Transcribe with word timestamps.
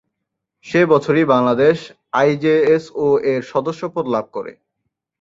সে 0.65 0.81
বছরই 0.85 1.25
বাংলাদেশ 1.25 1.77
আইজেএসও-এর 2.13 3.41
সদস্যপদ 3.51 4.05
লাভ 4.07 4.25
করে। 4.31 4.51